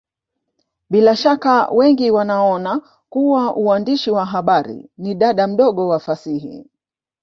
Bila 0.89 1.15
shaka 1.15 1.67
wengi 1.69 2.11
wanaona 2.11 2.81
kuwa 3.09 3.55
uandishi 3.55 4.11
wa 4.11 4.25
habari 4.25 4.89
ni 4.97 5.15
dada 5.15 5.47
mdogo 5.47 5.87
wa 5.87 5.99
fasihi 5.99 6.65